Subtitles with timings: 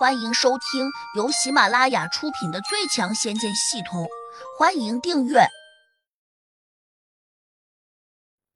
[0.00, 4.04] 欢迎收听由喜马拉雅出品的《最强仙剑系统》，
[4.58, 5.40] 欢迎订阅。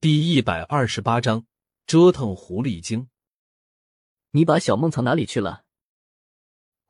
[0.01, 1.45] 第一百二十八章，
[1.87, 3.11] 折腾狐狸精。
[4.31, 5.65] 你把小梦藏哪里去了？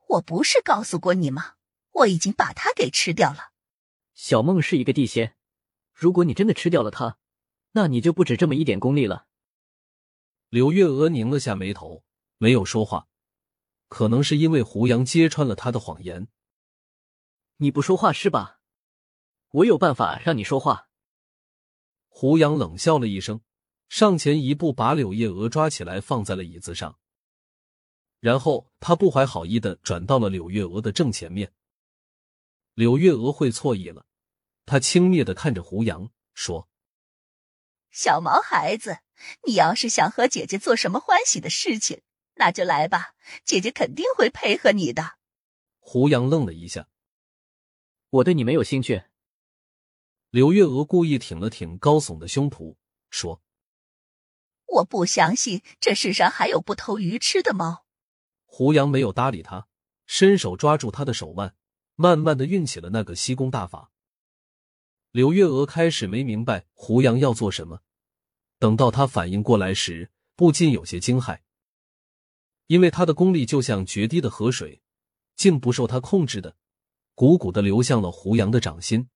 [0.07, 1.55] 我不是告诉过你吗？
[1.91, 3.51] 我已经把它给吃掉了。
[4.13, 5.35] 小梦是一个地仙，
[5.91, 7.17] 如果你真的吃掉了它，
[7.73, 9.25] 那你就不止这么一点功力了。
[10.47, 12.05] 柳月娥拧了下眉头，
[12.37, 13.09] 没有说话。
[13.87, 16.27] 可能是因为胡杨揭穿了他的谎言。
[17.57, 18.59] 你不说话是吧？
[19.51, 20.89] 我有办法让你说话。
[22.09, 23.41] 胡杨冷笑了一声，
[23.87, 26.99] 上前一步把柳叶娥抓起来放在了椅子上，
[28.19, 31.53] 然后他不怀好意的转到了柳月娥的正前面。
[32.73, 34.05] 柳月娥会错意了，
[34.65, 36.67] 她轻蔑的看着胡杨说
[37.91, 38.99] ：“小毛孩子，
[39.47, 42.01] 你要是想和姐姐做什么欢喜的事情。”
[42.35, 45.17] 那就来吧，姐姐肯定会配合你的。
[45.79, 46.87] 胡杨愣了一下，
[48.09, 49.03] 我对你没有兴趣。
[50.29, 52.75] 柳月娥故意挺了挺高耸的胸脯，
[53.09, 53.41] 说
[54.67, 57.85] ：“我不相信这世上还有不偷鱼吃的猫。”
[58.45, 59.67] 胡杨没有搭理他，
[60.05, 61.55] 伸手抓住他的手腕，
[61.95, 63.91] 慢慢的运起了那个吸功大法。
[65.11, 67.79] 柳月娥开始没明白胡杨要做什么，
[68.59, 71.39] 等到他反应过来时，不禁有些惊骇。
[72.67, 74.81] 因为他的功力就像决堤的河水，
[75.35, 76.55] 竟不受他控制的，
[77.15, 79.09] 汩汩的流向了胡杨的掌心。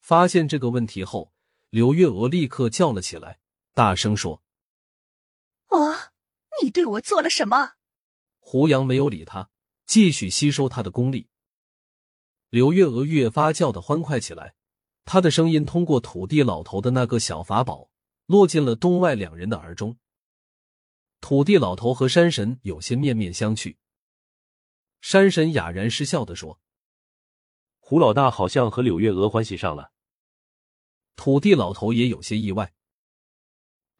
[0.00, 1.32] 发现这个问题后，
[1.70, 3.38] 刘月娥立刻叫了起来，
[3.72, 4.42] 大声说
[5.68, 6.12] ：“啊，
[6.62, 7.74] 你对我做了什么？”
[8.40, 9.50] 胡杨没有理他，
[9.86, 11.28] 继续吸收他的功力。
[12.50, 14.54] 刘月娥越发叫得欢快起来，
[15.04, 17.90] 她的声音通过土地老头的那个小法宝，
[18.26, 19.96] 落进了东外两人的耳中。
[21.26, 23.76] 土地老头和山神有些面面相觑。
[25.00, 26.60] 山神哑然失笑的说
[27.80, 29.90] ：“胡老大好像和柳月娥欢喜上了。”
[31.16, 32.74] 土地老头也有些意外，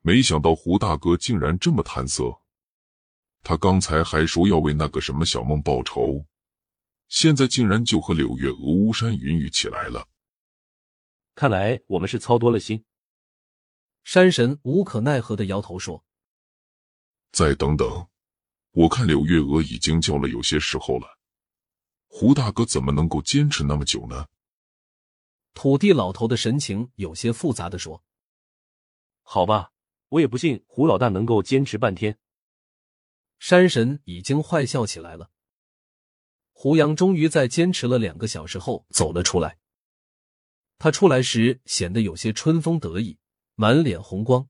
[0.02, 2.42] 没想到胡大哥竟然这么贪色。
[3.42, 6.26] 他刚才还说要为那个什么小梦报仇，
[7.08, 10.06] 现在竟然就和柳月娥、巫山云雨起来了。
[11.34, 12.84] 看来我们是操多了心。
[14.02, 16.04] 山神无可奈何的摇头说。
[17.34, 18.06] 再等等，
[18.70, 21.18] 我看柳月娥已经叫了有些时候了，
[22.06, 24.28] 胡大哥怎么能够坚持那么久呢？
[25.52, 28.04] 土地老头的神情有些复杂的说
[29.22, 29.72] ：“好吧，
[30.10, 32.16] 我也不信胡老大能够坚持半天。”
[33.40, 35.32] 山神已经坏笑起来了。
[36.52, 39.58] 胡杨终于在坚持了两个小时后走了出来。
[40.78, 43.18] 他出来时显得有些春风得意，
[43.56, 44.48] 满脸红光，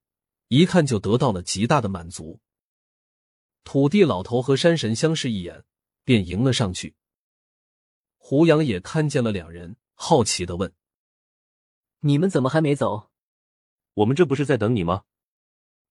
[0.49, 2.41] 一看就得到了极大的满足。
[3.65, 5.65] 土地老头和山神相视一眼，
[6.05, 6.95] 便迎了上去。
[8.19, 10.73] 胡杨也看见了两人，好奇的问
[12.01, 13.11] ：“你们怎么还没走？
[13.95, 15.05] 我们这不是在等你吗？”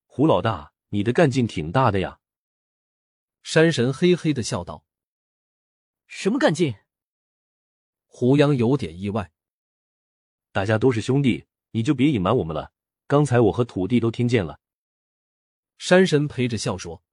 [0.05, 2.19] 胡老大，你的干劲挺大的呀。
[3.41, 4.85] 山神嘿嘿的笑道
[6.05, 6.75] ：“什么干劲？”
[8.05, 9.31] 胡杨有点意外。
[10.51, 12.71] 大家都是兄弟，你就别隐瞒我们了。
[13.07, 14.59] 刚才我和土地都听见了。
[15.79, 17.03] 山神陪着笑说。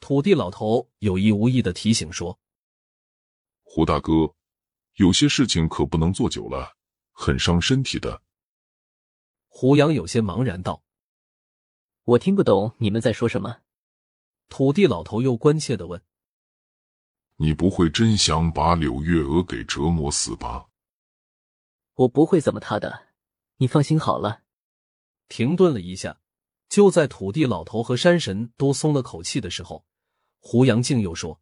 [0.00, 2.40] 土地老头有意无意的提醒说
[3.62, 4.34] ：“胡大哥，
[4.94, 6.76] 有些事情可不能做久了，
[7.12, 8.22] 很伤身体的。”
[9.46, 10.82] 胡杨有些茫然道
[12.02, 13.58] ：“我听不懂你们在说什么。”
[14.48, 16.02] 土地老头又关切的问
[17.36, 20.68] ：“你不会真想把柳月娥给折磨死吧
[21.94, 23.08] ？”“我不会怎么他的，
[23.58, 24.42] 你放心好了。”
[25.28, 26.20] 停顿了一下，
[26.68, 29.86] 就在土地老头和山神都松了口气的时候。
[30.40, 31.40] 胡杨静又说：“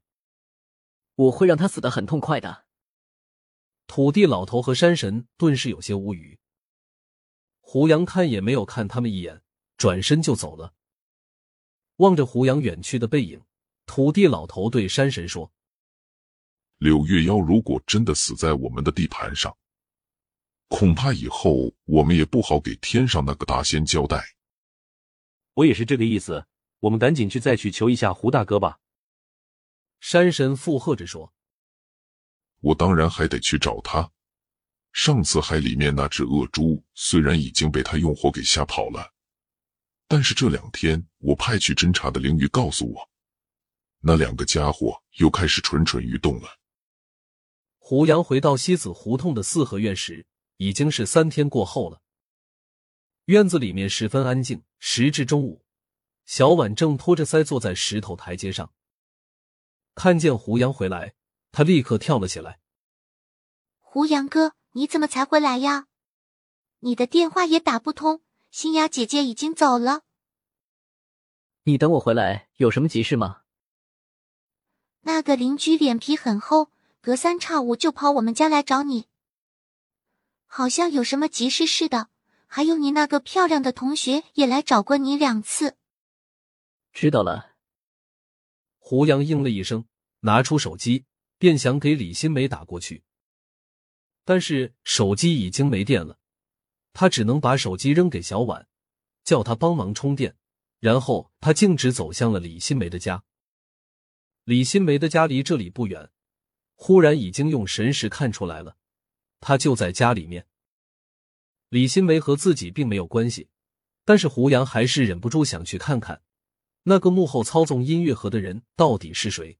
[1.15, 2.67] 我会让他死的很痛快的。”
[3.87, 6.39] 土地老头和山神顿时有些无语。
[7.61, 9.41] 胡杨看也没有看他们一眼，
[9.77, 10.75] 转身就走了。
[11.97, 13.43] 望着胡杨远去的背影，
[13.87, 15.51] 土地老头对山神说
[16.79, 19.57] ：“柳月妖如果真的死在我们的地盘上，
[20.69, 24.23] 恐怕以后我们也不好给天上那个大仙交代。”
[25.55, 26.47] 我也是这个意思。
[26.81, 28.79] 我们赶紧去再去求一下胡大哥吧。
[30.01, 31.33] 山神附和着说
[32.61, 34.11] ：“我当然还得去找他。
[34.93, 39.13] 上次海里面那只恶猪虽然已经被他用火给吓跑了，
[40.07, 43.11] 但是这两天我派去侦查的灵鱼告诉我，
[44.01, 46.59] 那两个家伙又开始蠢蠢欲动了。”
[47.79, 50.27] 胡杨回到西子胡同的四合院时，
[50.59, 52.03] 已经是三天过后了。
[53.27, 55.65] 院子里面十分安静，时至中午，
[56.25, 58.73] 小婉正托着腮坐在石头台阶上。
[59.99, 61.15] 看见胡杨回来，
[61.51, 62.61] 他立刻跳了起来。
[63.81, 65.89] 胡杨哥，你怎么才回来呀？
[66.79, 68.23] 你的电话也打不通，
[68.53, 70.03] 新雅姐姐已经走了。
[71.65, 73.41] 你等我回来，有什么急事吗？
[75.01, 79.09] 那个邻居脸皮很厚，隔三差五就跑我们家来找你，
[80.47, 82.09] 好像有什么急事似的。
[82.47, 85.77] 还有你那个漂亮的同学也来找过你两次。
[86.93, 87.57] 知道了。
[88.79, 89.85] 胡杨应了一声，
[90.21, 91.05] 拿出手机，
[91.39, 93.03] 便想给李新梅打过去，
[94.25, 96.19] 但是手机已经没电了，
[96.93, 98.67] 他只能把手机扔给小婉，
[99.25, 100.37] 叫他帮忙充电。
[100.81, 103.25] 然后他径直走向了李新梅的家。
[104.45, 106.11] 李新梅的家离这里不远，
[106.77, 108.77] 忽然已经用神识看出来了，
[109.41, 110.47] 他就在家里面。
[111.69, 113.49] 李新梅和自己并没有关系，
[114.05, 116.23] 但是胡杨还是忍不住想去看看，
[116.85, 119.59] 那个幕后操纵音乐盒的人到底是谁。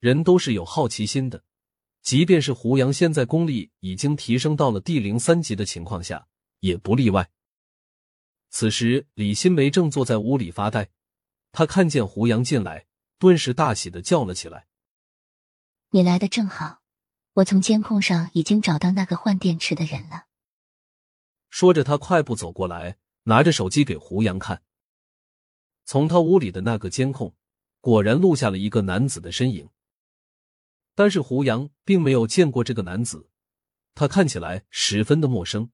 [0.00, 1.42] 人都是有好奇心的，
[2.02, 6.28] 即便是胡杨现在功力已经提升到了第零三级的情况下，
[6.60, 7.30] 也不例外。
[8.50, 10.88] 此时，李新梅正坐在屋里发呆，
[11.52, 12.86] 她看见胡杨进来，
[13.18, 14.68] 顿时大喜的叫了起来
[15.90, 16.80] ：“你来的正好，
[17.34, 20.26] 我从监控上已经找到那个换电池的人了。”
[21.50, 24.62] 说着，他快步走过来，拿着手机给胡杨看。
[25.84, 27.34] 从他屋里的那个监控，
[27.80, 29.68] 果然录下了一个男子的身影。
[30.98, 33.30] 但是胡杨并没有见过这个男子，
[33.94, 35.70] 他看起来十分的陌生。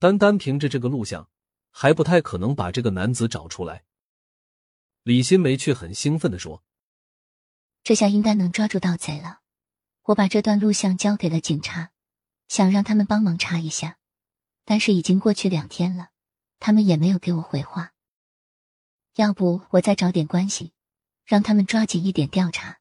[0.00, 1.30] 单单凭着这个录像，
[1.70, 3.84] 还不太可能把这个男子找出来。
[5.04, 6.64] 李新梅却很兴奋的说
[7.84, 9.42] ：“这下应该能抓住盗贼了。
[10.06, 11.92] 我把这段录像交给了警察，
[12.48, 13.98] 想让他们帮忙查一下。”
[14.66, 16.08] 但是已经过去两天了，
[16.58, 17.92] 他们也没有给我回话。
[19.14, 20.72] 要不我再找点关系，
[21.24, 22.80] 让他们抓紧一点调查。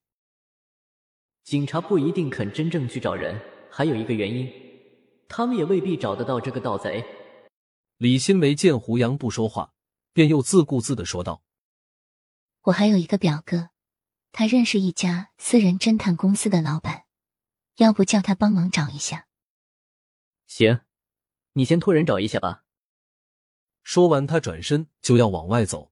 [1.44, 3.40] 警察不一定肯真正去找人，
[3.70, 4.52] 还有一个原因，
[5.28, 7.04] 他们也未必找得到这个盗贼。
[7.98, 9.74] 李新梅见胡杨不说话，
[10.14, 11.44] 便又自顾自的说道
[12.64, 13.70] ：“我还有一个表哥，
[14.32, 17.06] 他认识一家私人侦探公司的老板，
[17.78, 19.28] 要不叫他帮忙找一下。”
[20.48, 20.82] 行。
[21.54, 22.64] 你先托人找一下吧。
[23.84, 25.92] 说完，他转身就要往外走。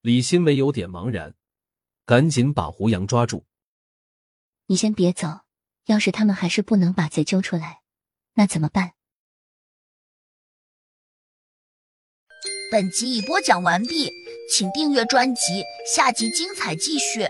[0.00, 1.34] 李新梅有点茫然，
[2.06, 3.44] 赶紧把胡杨抓住。
[4.70, 5.40] 你先别走，
[5.86, 7.80] 要是他们还是不能把贼揪出来，
[8.34, 8.92] 那怎么办？
[12.70, 14.12] 本集已播讲完毕，
[14.48, 17.26] 请订阅专辑，下集精彩继续。